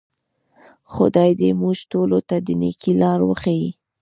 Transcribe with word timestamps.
خدای 0.93 1.31
دې 1.39 1.49
موږ 1.61 1.77
ټولو 1.91 2.17
ته 2.27 2.35
د 2.45 2.47
نیکۍ 2.61 2.91
لار 3.01 3.19
وښیي. 3.25 3.69